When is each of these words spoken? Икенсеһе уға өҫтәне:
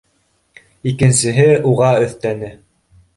Икенсеһе 0.91 1.45
уға 1.73 1.91
өҫтәне: 2.07 2.51